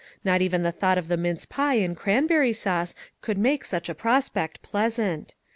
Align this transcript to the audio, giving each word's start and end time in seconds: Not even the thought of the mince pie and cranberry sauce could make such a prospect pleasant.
Not 0.23 0.41
even 0.41 0.63
the 0.63 0.71
thought 0.71 0.97
of 0.97 1.09
the 1.09 1.15
mince 1.15 1.45
pie 1.45 1.75
and 1.75 1.95
cranberry 1.95 2.53
sauce 2.53 2.95
could 3.21 3.37
make 3.37 3.63
such 3.63 3.87
a 3.87 3.93
prospect 3.93 4.63
pleasant. 4.63 5.35